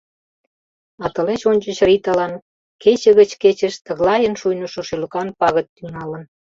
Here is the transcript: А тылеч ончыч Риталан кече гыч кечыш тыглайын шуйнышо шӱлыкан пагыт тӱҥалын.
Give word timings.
А 1.03 1.05
тылеч 1.13 1.41
ончыч 1.51 1.77
Риталан 1.87 2.33
кече 2.83 3.11
гыч 3.19 3.31
кечыш 3.41 3.73
тыглайын 3.85 4.33
шуйнышо 4.41 4.81
шӱлыкан 4.87 5.27
пагыт 5.39 5.67
тӱҥалын. 5.75 6.23